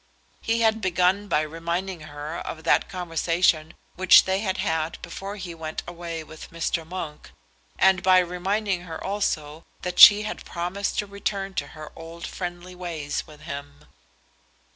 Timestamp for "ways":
12.73-13.27